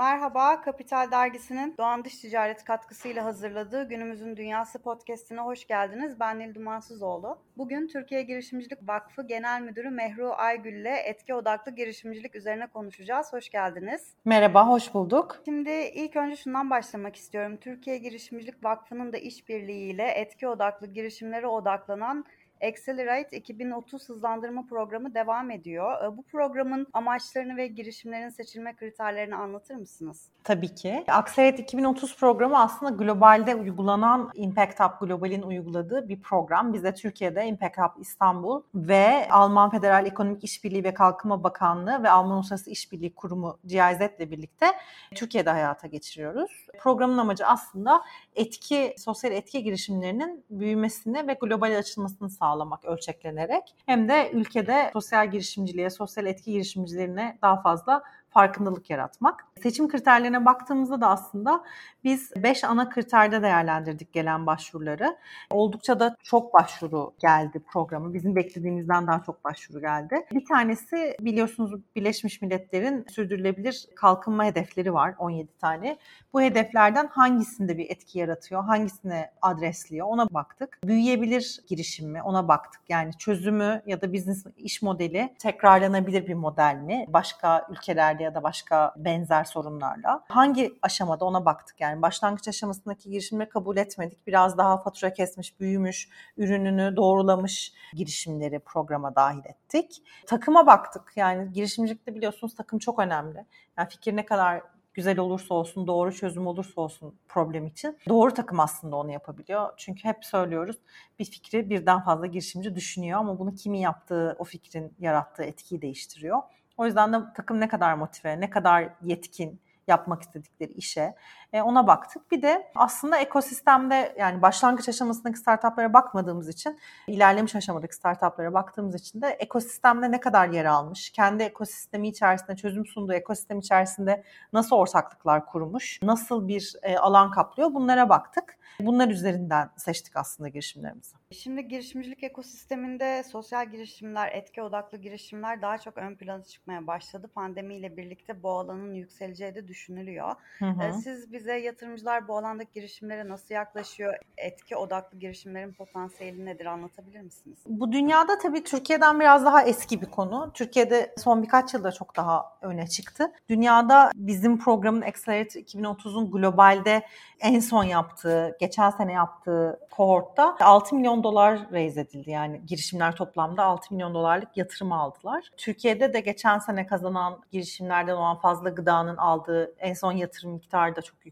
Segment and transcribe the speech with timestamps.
[0.00, 6.20] Merhaba, Kapital Dergisi'nin Doğan Dış Ticaret katkısıyla hazırladığı Günümüzün Dünyası podcastine hoş geldiniz.
[6.20, 7.38] Ben Nil Dumansızoğlu.
[7.56, 13.32] Bugün Türkiye Girişimcilik Vakfı Genel Müdürü Mehru Aygül ile etki odaklı girişimcilik üzerine konuşacağız.
[13.32, 14.14] Hoş geldiniz.
[14.24, 15.42] Merhaba, hoş bulduk.
[15.44, 17.56] Şimdi ilk önce şundan başlamak istiyorum.
[17.56, 22.24] Türkiye Girişimcilik Vakfı'nın da işbirliğiyle etki odaklı girişimlere odaklanan
[22.62, 26.04] Accelerate 2030 hızlandırma programı devam ediyor.
[26.04, 30.28] Ee, bu programın amaçlarını ve girişimlerin seçilme kriterlerini anlatır mısınız?
[30.44, 31.04] Tabii ki.
[31.08, 36.72] Accelerate 2030 programı aslında globalde uygulanan Impact Hub Global'in uyguladığı bir program.
[36.72, 42.10] Biz de Türkiye'de Impact Hub İstanbul ve Alman Federal Ekonomik İşbirliği ve Kalkınma Bakanlığı ve
[42.10, 44.66] Alman Uluslararası İşbirliği Kurumu GIZ ile birlikte
[45.14, 46.66] Türkiye'de hayata geçiriyoruz.
[46.78, 48.02] Programın amacı aslında
[48.34, 55.30] etki, sosyal etki girişimlerinin büyümesini ve global açılmasını sağlamak sağlamak ölçeklenerek hem de ülkede sosyal
[55.30, 59.46] girişimciliğe, sosyal etki girişimcilerine daha fazla farkındalık yaratmak.
[59.62, 61.64] Seçim kriterlerine baktığımızda da aslında
[62.04, 65.16] biz 5 ana kriterde değerlendirdik gelen başvuruları.
[65.50, 68.14] Oldukça da çok başvuru geldi programı.
[68.14, 70.26] Bizim beklediğimizden daha çok başvuru geldi.
[70.32, 75.98] Bir tanesi biliyorsunuz Birleşmiş Milletler'in sürdürülebilir kalkınma hedefleri var 17 tane.
[76.32, 80.78] Bu hedeflerden hangisinde bir etki yaratıyor, hangisine adresliyor ona baktık.
[80.84, 82.80] Büyüyebilir girişim mi ona baktık.
[82.88, 87.04] Yani çözümü ya da business iş modeli tekrarlanabilir bir model mi?
[87.08, 90.24] Başka ülkelerde ya da başka benzer sorunlarla.
[90.28, 94.26] Hangi aşamada ona baktık yani başlangıç aşamasındaki girişimleri kabul etmedik.
[94.26, 100.02] Biraz daha fatura kesmiş, büyümüş, ürününü doğrulamış girişimleri programa dahil ettik.
[100.26, 103.44] Takıma baktık yani girişimcilikte biliyorsunuz takım çok önemli.
[103.78, 104.62] Yani fikir ne kadar
[104.94, 109.72] güzel olursa olsun, doğru çözüm olursa olsun problem için doğru takım aslında onu yapabiliyor.
[109.76, 110.76] Çünkü hep söylüyoruz
[111.18, 116.38] bir fikri birden fazla girişimci düşünüyor ama bunu kimin yaptığı o fikrin yarattığı etkiyi değiştiriyor.
[116.80, 121.14] O yüzden de takım ne kadar motive, ne kadar yetkin, yapmak istedikleri işe.
[121.52, 122.30] E, ona baktık.
[122.30, 129.22] Bir de aslında ekosistemde yani başlangıç aşamasındaki startuplara bakmadığımız için, ilerlemiş aşamadaki startuplara baktığımız için
[129.22, 134.22] de ekosistemde ne kadar yer almış, kendi ekosistemi içerisinde, çözüm sunduğu ekosistem içerisinde
[134.52, 138.60] nasıl ortaklıklar kurmuş, nasıl bir e, alan kaplıyor bunlara baktık.
[138.80, 141.16] Bunlar üzerinden seçtik aslında girişimlerimizi.
[141.30, 147.30] Şimdi girişimcilik ekosisteminde sosyal girişimler, etki odaklı girişimler daha çok ön plana çıkmaya başladı.
[147.34, 150.34] Pandemiyle birlikte bu alanın yükseleceği de düşünülüyor.
[150.58, 150.92] Hı hı.
[150.92, 154.14] Siz bize yatırımcılar bu alandaki girişimlere nasıl yaklaşıyor?
[154.36, 157.58] Etki odaklı girişimlerin potansiyeli nedir anlatabilir misiniz?
[157.66, 160.50] Bu dünyada tabii Türkiye'den biraz daha eski bir konu.
[160.54, 163.32] Türkiye'de son birkaç yılda çok daha öne çıktı.
[163.48, 167.02] Dünyada bizim programın Accelerate 2030'un globalde
[167.40, 172.30] en son yaptığı, geçen sene yaptığı kohortta 6 milyon dolar raise edildi.
[172.30, 175.50] Yani girişimler toplamda 6 milyon dolarlık yatırım aldılar.
[175.56, 181.02] Türkiye'de de geçen sene kazanan girişimlerden olan fazla gıdanın aldığı en son yatırım miktarı da
[181.02, 181.29] çok yüksek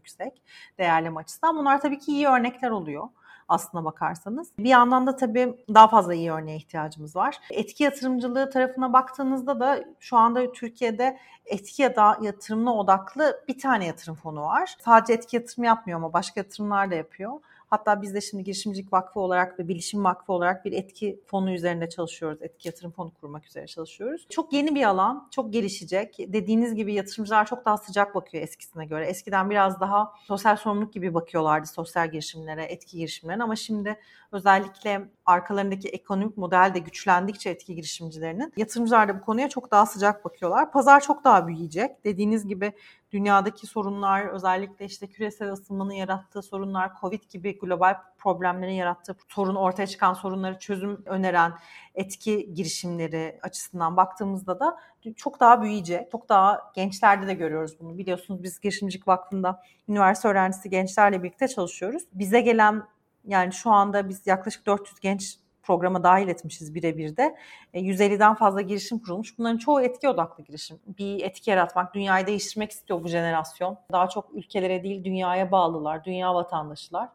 [0.77, 1.57] değerleme açısından.
[1.57, 3.07] Bunlar tabii ki iyi örnekler oluyor
[3.49, 4.51] aslına bakarsanız.
[4.59, 7.39] Bir yandan da tabii daha fazla iyi örneğe ihtiyacımız var.
[7.51, 13.85] Etki yatırımcılığı tarafına baktığınızda da şu anda Türkiye'de etki ya da yatırımına odaklı bir tane
[13.85, 14.75] yatırım fonu var.
[14.79, 17.33] Sadece etki yatırımı yapmıyor ama başka yatırımlar da yapıyor.
[17.69, 21.89] Hatta biz de şimdi Girişimcilik Vakfı olarak ve Bilişim Vakfı olarak bir etki fonu üzerinde
[21.89, 22.41] çalışıyoruz.
[22.41, 24.27] Etki yatırım fonu kurmak üzere çalışıyoruz.
[24.29, 26.15] Çok yeni bir alan, çok gelişecek.
[26.19, 29.07] Dediğiniz gibi yatırımcılar çok daha sıcak bakıyor eskisine göre.
[29.07, 33.99] Eskiden biraz daha sosyal sorumluluk gibi bakıyorlardı sosyal girişimlere, etki girişimlerine ama şimdi
[34.31, 40.25] özellikle arkalarındaki ekonomik model de güçlendikçe etki girişimcilerinin yatırımcılar da bu konuya çok daha sıcak
[40.25, 40.71] bakıyorlar.
[40.71, 42.05] Pazar çok daha büyüyecek.
[42.05, 42.73] Dediğiniz gibi
[43.11, 49.87] dünyadaki sorunlar, özellikle işte küresel ısınmanın yarattığı sorunlar, Covid gibi global problemlerin yarattığı sorun, ortaya
[49.87, 51.53] çıkan sorunları çözüm öneren
[51.95, 54.77] etki girişimleri açısından baktığımızda da
[55.15, 56.11] çok daha büyüyecek.
[56.11, 57.97] Çok daha gençlerde de görüyoruz bunu.
[57.97, 62.03] Biliyorsunuz biz Girişimcilik Vakfı'nda üniversite öğrencisi gençlerle birlikte çalışıyoruz.
[62.13, 62.83] Bize gelen
[63.27, 67.35] yani şu anda biz yaklaşık 400 genç programa dahil etmişiz birebir de.
[67.73, 69.37] 150'den e, fazla girişim kurulmuş.
[69.37, 70.79] Bunların çoğu etki odaklı girişim.
[70.87, 73.77] Bir etki yaratmak, dünyayı değiştirmek istiyor bu jenerasyon.
[73.91, 77.09] Daha çok ülkelere değil dünyaya bağlılar, dünya vatandaşılar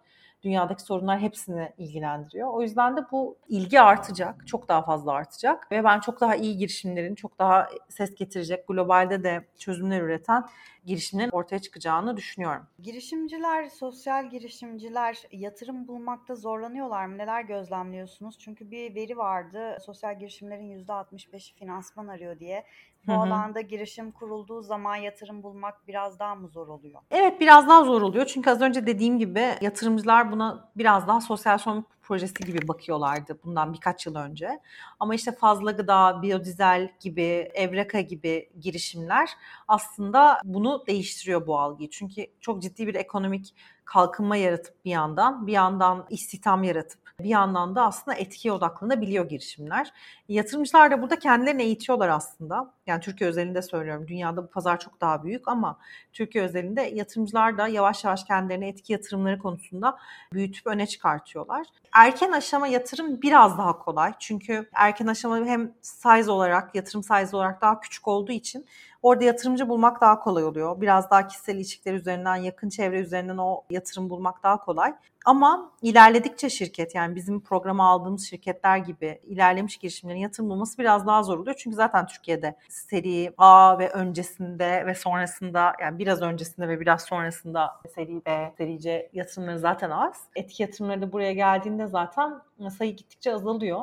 [0.45, 2.49] dünyadaki sorunlar hepsini ilgilendiriyor.
[2.49, 6.57] O yüzden de bu ilgi artacak, çok daha fazla artacak ve ben çok daha iyi
[6.57, 10.45] girişimlerin, çok daha ses getirecek, globalde de çözümler üreten
[10.85, 12.67] girişimlerin ortaya çıkacağını düşünüyorum.
[12.83, 17.19] Girişimciler, sosyal girişimciler yatırım bulmakta zorlanıyorlar mı?
[17.19, 18.39] Neler gözlemliyorsunuz?
[18.39, 19.77] Çünkü bir veri vardı.
[19.87, 22.65] Sosyal girişimlerin %65'i finansman arıyor diye.
[23.07, 23.21] Bu Hı-hı.
[23.21, 27.01] alanda girişim kurulduğu zaman yatırım bulmak biraz daha mı zor oluyor?
[27.11, 28.27] Evet biraz daha zor oluyor.
[28.27, 33.73] Çünkü az önce dediğim gibi yatırımcılar buna biraz daha sosyal sorumluluk projesi gibi bakıyorlardı bundan
[33.73, 34.61] birkaç yıl önce.
[35.01, 39.31] Ama işte fazla gıda, biyodizel gibi, Evreka gibi girişimler
[39.69, 41.91] aslında bunu değiştiriyor bu algıyı.
[41.91, 43.55] Çünkü çok ciddi bir ekonomik
[43.85, 49.93] kalkınma yaratıp bir yandan, bir yandan istihdam yaratıp bir yandan da aslında etkiye odaklanabiliyor girişimler.
[50.29, 52.75] Yatırımcılar da burada kendilerini eğitiyorlar aslında.
[52.87, 54.09] Yani Türkiye özelinde söylüyorum.
[54.09, 55.79] Dünyada bu pazar çok daha büyük ama
[56.13, 59.99] Türkiye özelinde yatırımcılar da yavaş yavaş kendilerini etki yatırımları konusunda
[60.33, 61.67] büyütüp öne çıkartıyorlar.
[61.95, 64.13] Erken aşama yatırım biraz daha kolay.
[64.19, 68.67] Çünkü erken aşama hem size olarak, yatırım size olarak daha küçük olduğu için
[69.05, 70.81] Orada yatırımcı bulmak daha kolay oluyor.
[70.81, 74.95] Biraz daha kişisel ilişkiler üzerinden, yakın çevre üzerinden o yatırım bulmak daha kolay.
[75.25, 81.23] Ama ilerledikçe şirket yani bizim programa aldığımız şirketler gibi ilerlemiş girişimlerin yatırım bulması biraz daha
[81.23, 81.57] zor oluyor.
[81.59, 87.71] Çünkü zaten Türkiye'de seri A ve öncesinde ve sonrasında yani biraz öncesinde ve biraz sonrasında
[87.95, 90.25] seri B, seri C yatırımları zaten az.
[90.37, 92.41] Etki yatırımları da buraya geldiğinde zaten
[92.79, 93.81] sayı gittikçe azalıyor.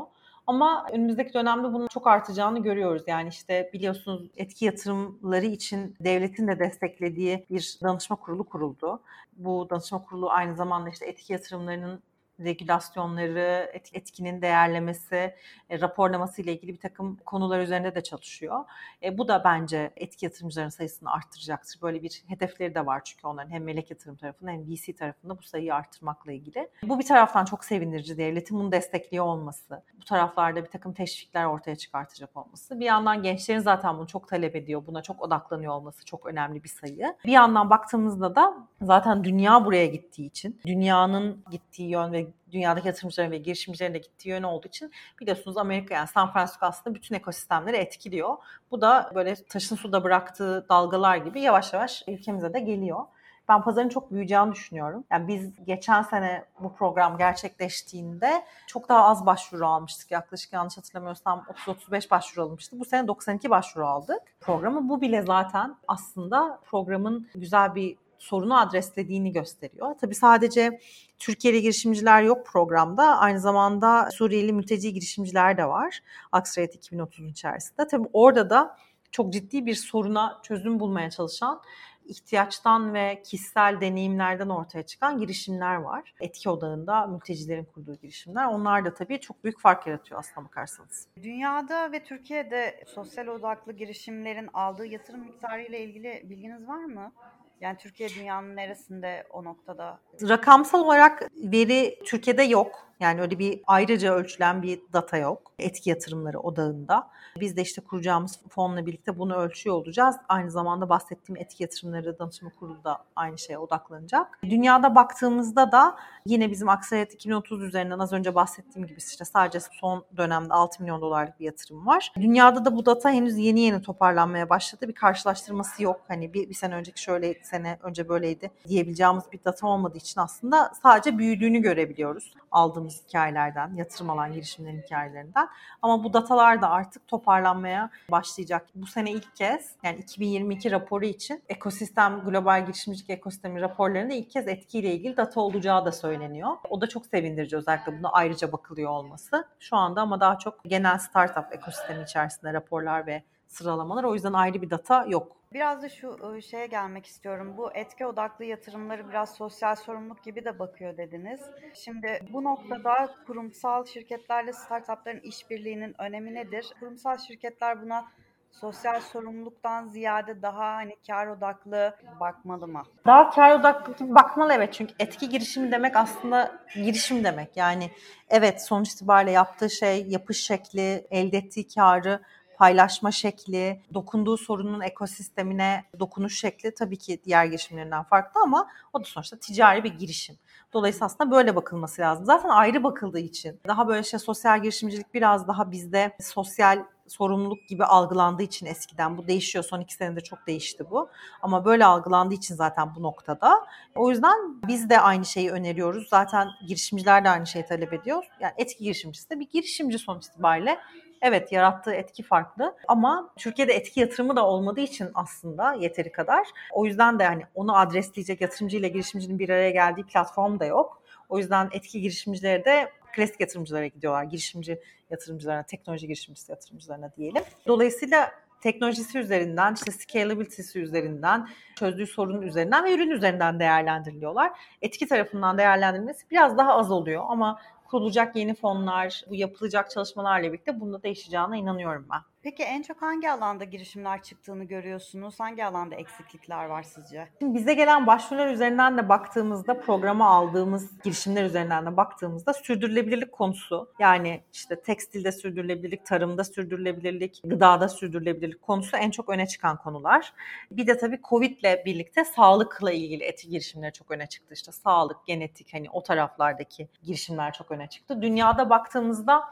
[0.47, 3.03] Ama önümüzdeki dönemde bunun çok artacağını görüyoruz.
[3.07, 9.01] Yani işte biliyorsunuz etki yatırımları için devletin de desteklediği bir danışma kurulu kuruldu.
[9.33, 12.03] Bu danışma kurulu aynı zamanda işte etki yatırımlarının
[12.43, 15.35] regülasyonları, etkinin değerlemesi,
[15.69, 18.65] e, raporlaması ile ilgili bir takım konular üzerinde de çalışıyor.
[19.03, 21.81] E, bu da bence etki yatırımcıların sayısını arttıracaktır.
[21.81, 25.43] Böyle bir hedefleri de var çünkü onların hem melek yatırım tarafında hem VC tarafında bu
[25.43, 26.69] sayıyı arttırmakla ilgili.
[26.83, 31.75] Bu bir taraftan çok sevindirici devletin bunu destekliyor olması, bu taraflarda bir takım teşvikler ortaya
[31.75, 32.79] çıkartacak olması.
[32.79, 36.69] Bir yandan gençlerin zaten bunu çok talep ediyor, buna çok odaklanıyor olması çok önemli bir
[36.69, 37.15] sayı.
[37.25, 43.31] Bir yandan baktığımızda da zaten dünya buraya gittiği için, dünyanın gittiği yön ve dünyadaki yatırımcıların
[43.31, 44.91] ve girişimcilerin de gittiği yön olduğu için
[45.21, 48.37] biliyorsunuz Amerika yani San Francisco aslında bütün ekosistemleri etkiliyor.
[48.71, 53.05] Bu da böyle taşın suda bıraktığı dalgalar gibi yavaş yavaş ülkemize de geliyor.
[53.49, 55.03] Ben pazarın çok büyüyeceğini düşünüyorum.
[55.11, 60.11] Yani biz geçen sene bu program gerçekleştiğinde çok daha az başvuru almıştık.
[60.11, 62.79] Yaklaşık yanlış hatırlamıyorsam 30-35 başvuru almıştı.
[62.79, 64.89] Bu sene 92 başvuru aldık programı.
[64.89, 69.95] Bu bile zaten aslında programın güzel bir sorunu adreslediğini gösteriyor.
[70.01, 70.79] Tabii sadece
[71.19, 73.17] Türkiye'li girişimciler yok programda.
[73.17, 75.99] Aynı zamanda Suriyeli mülteci girişimciler de var.
[76.31, 77.87] Aksaray 2030'un içerisinde.
[77.87, 78.77] Tabii orada da
[79.11, 81.61] çok ciddi bir soruna çözüm bulmaya çalışan
[82.05, 86.13] ihtiyaçtan ve kişisel deneyimlerden ortaya çıkan girişimler var.
[86.19, 88.45] Etki odağında mültecilerin kurduğu girişimler.
[88.45, 91.07] Onlar da tabii çok büyük fark yaratıyor aslına bakarsanız.
[91.23, 97.11] Dünyada ve Türkiye'de sosyal odaklı girişimlerin aldığı yatırım miktarı ile ilgili bilginiz var mı?
[97.61, 99.99] Yani Türkiye dünyanın neresinde o noktada?
[100.29, 102.90] Rakamsal olarak veri Türkiye'de yok.
[103.01, 105.51] Yani öyle bir ayrıca ölçülen bir data yok.
[105.59, 107.07] Etki yatırımları odağında.
[107.39, 110.15] Biz de işte kuracağımız fonla birlikte bunu ölçüyor olacağız.
[110.29, 114.39] Aynı zamanda bahsettiğim etki yatırımları danışma kurulu da aynı şeye odaklanacak.
[114.43, 115.95] Dünyada baktığımızda da
[116.25, 121.01] yine bizim Aksarayet 2030 üzerinden az önce bahsettiğim gibi işte sadece son dönemde 6 milyon
[121.01, 122.13] dolarlık bir yatırım var.
[122.15, 124.87] Dünyada da bu data henüz yeni yeni toparlanmaya başladı.
[124.87, 126.01] Bir karşılaştırması yok.
[126.07, 130.71] Hani bir, bir sene önceki şöyle sene önce böyleydi diyebileceğimiz bir data olmadığı için aslında
[130.83, 135.49] sadece büyüdüğünü görebiliyoruz aldığımız hikayelerden, yatırım alan girişimlerin hikayelerinden.
[135.81, 138.67] Ama bu datalar da artık toparlanmaya başlayacak.
[138.75, 144.47] Bu sene ilk kez yani 2022 raporu için ekosistem, global girişimcilik ekosistemi raporlarında ilk kez
[144.47, 146.49] etkiyle ilgili data olacağı da söyleniyor.
[146.69, 149.47] O da çok sevindirici özellikle buna ayrıca bakılıyor olması.
[149.59, 154.03] Şu anda ama daha çok genel startup ekosistemi içerisinde raporlar ve sıralamalar.
[154.03, 155.40] O yüzden ayrı bir data yok.
[155.53, 157.53] Biraz da şu şeye gelmek istiyorum.
[157.57, 161.41] Bu etki odaklı yatırımları biraz sosyal sorumluluk gibi de bakıyor dediniz.
[161.73, 166.65] Şimdi bu noktada kurumsal şirketlerle startupların işbirliğinin önemi nedir?
[166.79, 168.05] Kurumsal şirketler buna
[168.51, 172.83] sosyal sorumluluktan ziyade daha hani kar odaklı bakmalı mı?
[173.05, 177.57] Daha kar odaklı gibi bakmalı evet çünkü etki girişimi demek aslında girişim demek.
[177.57, 177.91] Yani
[178.29, 182.21] evet sonuç itibariyle yaptığı şey, yapış şekli, elde ettiği karı
[182.61, 189.03] paylaşma şekli, dokunduğu sorunun ekosistemine dokunuş şekli tabii ki diğer girişimlerinden farklı ama o da
[189.03, 190.35] sonuçta ticari bir girişim.
[190.73, 192.25] Dolayısıyla aslında böyle bakılması lazım.
[192.25, 197.85] Zaten ayrı bakıldığı için daha böyle şey sosyal girişimcilik biraz daha bizde sosyal sorumluluk gibi
[197.85, 199.63] algılandığı için eskiden bu değişiyor.
[199.63, 201.09] Son iki senede çok değişti bu.
[201.41, 203.65] Ama böyle algılandığı için zaten bu noktada.
[203.95, 206.07] O yüzden biz de aynı şeyi öneriyoruz.
[206.09, 208.23] Zaten girişimciler de aynı şeyi talep ediyor.
[208.39, 210.77] Yani etki girişimcisi de bir girişimci sonuç itibariyle
[211.21, 216.47] Evet yarattığı etki farklı ama Türkiye'de etki yatırımı da olmadığı için aslında yeteri kadar.
[216.71, 221.01] O yüzden de hani onu adresleyecek yatırımcı ile girişimcinin bir araya geldiği platform da yok.
[221.29, 224.23] O yüzden etki girişimcileri de klasik yatırımcılara gidiyorlar.
[224.23, 227.43] Girişimci yatırımcılarına, teknoloji girişimcisi yatırımcılarına diyelim.
[227.67, 234.51] Dolayısıyla teknolojisi üzerinden, işte scalability'si üzerinden, çözdüğü sorunun üzerinden ve ürün üzerinden değerlendiriliyorlar.
[234.81, 237.59] Etki tarafından değerlendirilmesi biraz daha az oluyor ama
[237.91, 242.21] kurulacak yeni fonlar, bu yapılacak çalışmalarla birlikte bunda değişeceğine inanıyorum ben.
[242.43, 245.39] Peki en çok hangi alanda girişimler çıktığını görüyorsunuz?
[245.39, 247.27] Hangi alanda eksiklikler var sizce?
[247.39, 253.93] Şimdi bize gelen başvurular üzerinden de baktığımızda programa aldığımız girişimler üzerinden de baktığımızda sürdürülebilirlik konusu
[253.99, 260.33] yani işte tekstilde sürdürülebilirlik, tarımda sürdürülebilirlik, gıdada sürdürülebilirlik konusu en çok öne çıkan konular.
[260.71, 264.53] Bir de tabii Covid ile birlikte sağlıkla ilgili eti girişimleri çok öne çıktı.
[264.53, 268.21] İşte sağlık, genetik hani o taraflardaki girişimler çok öne çıktı.
[268.21, 269.43] Dünyada baktığımızda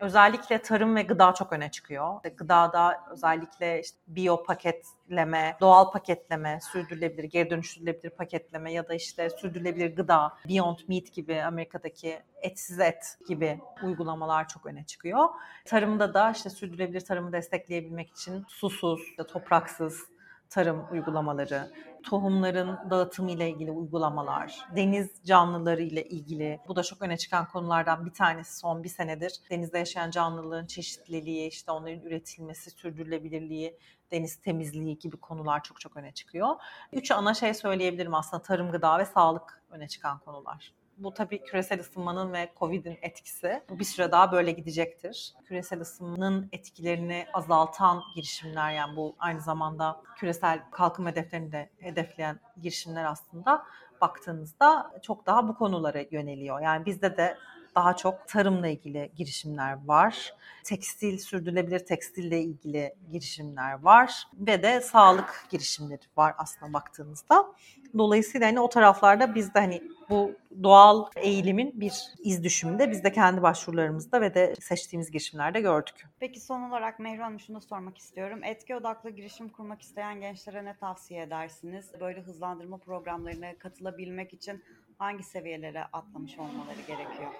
[0.00, 2.16] özellikle tarım ve gıda çok öne çıkıyor.
[2.16, 9.30] İşte gıdada özellikle işte biyo paketleme, doğal paketleme, sürdürülebilir, geri dönüştürülebilir paketleme ya da işte
[9.30, 15.28] sürdürülebilir gıda, Beyond Meat gibi Amerika'daki etsiz et gibi uygulamalar çok öne çıkıyor.
[15.64, 20.06] Tarımda da işte sürdürülebilir tarımı destekleyebilmek için susuz, topraksız
[20.50, 27.16] tarım uygulamaları, tohumların dağıtımı ile ilgili uygulamalar, deniz canlıları ile ilgili bu da çok öne
[27.16, 29.32] çıkan konulardan bir tanesi son bir senedir.
[29.50, 33.78] Denizde yaşayan canlıların çeşitliliği, işte onların üretilmesi, sürdürülebilirliği,
[34.10, 36.56] deniz temizliği gibi konular çok çok öne çıkıyor.
[36.92, 40.79] Üç ana şey söyleyebilirim aslında tarım, gıda ve sağlık öne çıkan konular.
[41.00, 43.62] Bu tabii küresel ısınmanın ve Covid'in etkisi.
[43.68, 45.34] Bu bir süre daha böyle gidecektir.
[45.44, 53.04] Küresel ısınmanın etkilerini azaltan girişimler yani bu aynı zamanda küresel kalkınma hedeflerini de hedefleyen girişimler
[53.04, 53.62] aslında
[54.00, 56.60] baktığınızda çok daha bu konulara yöneliyor.
[56.60, 57.36] Yani bizde de
[57.74, 60.34] daha çok tarımla ilgili girişimler var.
[60.64, 64.24] Tekstil, sürdürülebilir tekstille ilgili girişimler var.
[64.34, 67.54] Ve de sağlık girişimleri var aslında baktığınızda.
[67.98, 70.32] Dolayısıyla hani o taraflarda biz de hani bu
[70.62, 71.92] doğal eğilimin bir
[72.24, 76.06] iz düşümünde biz de kendi başvurularımızda ve de seçtiğimiz girişimlerde gördük.
[76.20, 78.44] Peki son olarak Mehru Hanım şunu sormak istiyorum.
[78.44, 81.92] Etki odaklı girişim kurmak isteyen gençlere ne tavsiye edersiniz?
[82.00, 84.64] Böyle hızlandırma programlarına katılabilmek için
[84.98, 87.30] hangi seviyelere atlamış olmaları gerekiyor?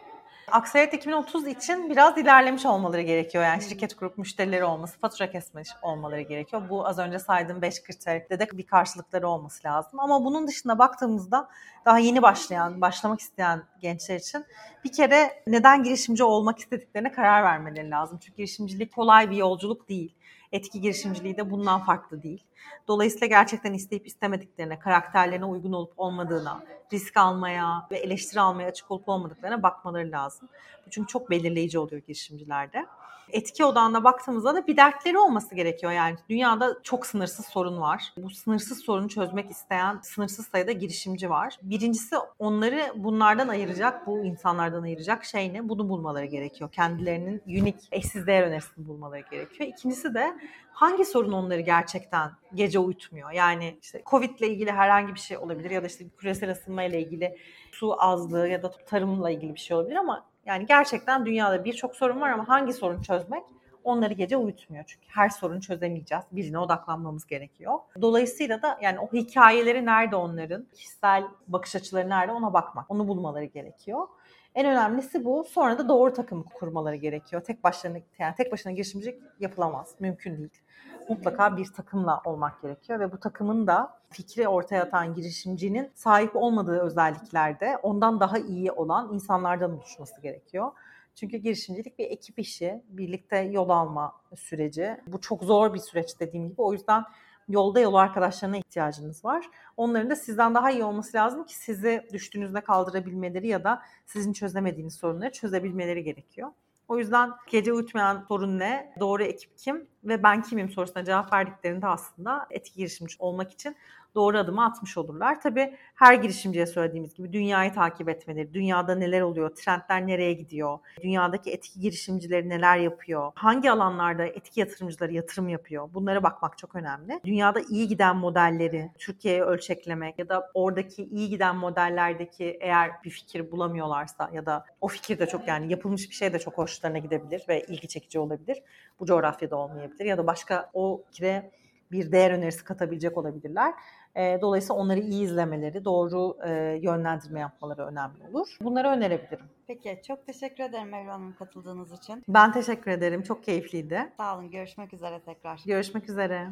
[0.53, 3.45] Aksaret 2030 için biraz ilerlemiş olmaları gerekiyor.
[3.45, 6.63] Yani şirket kurup müşterileri olması, fatura kesmiş olmaları gerekiyor.
[6.71, 10.01] Bu az önce saydığım 5 kriterde de bir karşılıkları olması lazım.
[10.01, 11.49] Ama bunun dışında baktığımızda
[11.85, 14.45] daha yeni başlayan, başlamak isteyen gençler için
[14.85, 18.19] bir kere neden girişimci olmak istediklerine karar vermeleri lazım.
[18.23, 20.15] Çünkü girişimcilik kolay bir yolculuk değil.
[20.53, 22.45] Etki girişimciliği de bundan farklı değil.
[22.89, 29.09] Dolayısıyla gerçekten isteyip istemediklerine, karakterlerine uygun olup olmadığına, risk almaya ve eleştiri almaya açık olup
[29.09, 30.49] olmadıklarına bakmaları lazım.
[30.87, 32.87] Bu çünkü çok belirleyici oluyor girişimcilerde
[33.33, 35.93] etki odağına baktığımızda da bir dertleri olması gerekiyor.
[35.93, 38.13] Yani dünyada çok sınırsız sorun var.
[38.17, 41.59] Bu sınırsız sorunu çözmek isteyen sınırsız sayıda girişimci var.
[41.63, 45.69] Birincisi onları bunlardan ayıracak, bu insanlardan ayıracak şey ne?
[45.69, 46.71] Bunu bulmaları gerekiyor.
[46.73, 49.71] Kendilerinin unik, eşsiz değer önerisini bulmaları gerekiyor.
[49.71, 50.37] İkincisi de
[50.73, 53.31] hangi sorun onları gerçekten gece uyutmuyor?
[53.31, 57.01] Yani işte Covid ile ilgili herhangi bir şey olabilir ya da işte küresel ısınma ile
[57.03, 57.39] ilgili
[57.73, 62.21] su azlığı ya da tarımla ilgili bir şey olabilir ama yani gerçekten dünyada birçok sorun
[62.21, 63.43] var ama hangi sorunu çözmek
[63.85, 64.85] onları gece uyutmuyor.
[64.87, 66.25] Çünkü her sorunu çözemeyeceğiz.
[66.33, 67.79] Birine odaklanmamız gerekiyor.
[68.03, 72.91] Dolayısıyla da yani o hikayeleri nerede onların, kişisel bakış açıları nerede ona bakmak.
[72.91, 74.07] Onu bulmaları gerekiyor.
[74.55, 75.45] En önemlisi bu.
[75.45, 77.43] Sonra da doğru takım kurmaları gerekiyor.
[77.43, 79.95] Tek başına yani tek başına girişimcilik yapılamaz.
[80.01, 80.63] Mümkün değil
[81.11, 86.81] mutlaka bir takımla olmak gerekiyor ve bu takımın da fikri ortaya atan girişimcinin sahip olmadığı
[86.81, 90.73] özelliklerde ondan daha iyi olan insanlardan oluşması gerekiyor.
[91.15, 94.97] Çünkü girişimcilik bir ekip işi, birlikte yol alma süreci.
[95.07, 96.63] Bu çok zor bir süreç dediğim gibi.
[96.63, 97.05] O yüzden
[97.51, 99.51] yolda yol arkadaşlarına ihtiyacınız var.
[99.77, 104.95] Onların da sizden daha iyi olması lazım ki sizi düştüğünüzde kaldırabilmeleri ya da sizin çözemediğiniz
[104.95, 106.49] sorunları çözebilmeleri gerekiyor.
[106.89, 108.95] O yüzden gece uyutmayan sorun ne?
[109.01, 109.87] Doğru ekip kim?
[110.05, 113.77] Ve ben kimim sorusuna cevap verdiklerinde aslında etki girişimci olmak için
[114.15, 115.41] doğru adımı atmış olurlar.
[115.41, 121.51] Tabii her girişimciye söylediğimiz gibi dünyayı takip etmeleri, dünyada neler oluyor, trendler nereye gidiyor, dünyadaki
[121.51, 127.21] etki girişimcileri neler yapıyor, hangi alanlarda etki yatırımcıları yatırım yapıyor bunlara bakmak çok önemli.
[127.25, 133.51] Dünyada iyi giden modelleri Türkiye'ye ölçeklemek ya da oradaki iyi giden modellerdeki eğer bir fikir
[133.51, 137.45] bulamıyorlarsa ya da o fikir de çok yani yapılmış bir şey de çok hoşlarına gidebilir
[137.49, 138.63] ve ilgi çekici olabilir.
[139.01, 141.51] Bu coğrafyada olmayabilir ya da başka o fikre
[141.93, 143.75] bir değer önerisi katabilecek olabilirler.
[144.17, 148.57] E, dolayısıyla onları iyi izlemeleri, doğru e, yönlendirme yapmaları önemli olur.
[148.63, 149.47] Bunları önerebilirim.
[149.67, 152.23] Peki, çok teşekkür ederim Merve Hanım katıldığınız için.
[152.29, 153.23] Ben teşekkür ederim.
[153.23, 154.13] Çok keyifliydi.
[154.17, 154.51] Sağ olun.
[154.51, 155.63] Görüşmek üzere tekrar.
[155.67, 156.51] Görüşmek üzere.